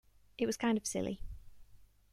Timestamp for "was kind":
0.47-0.79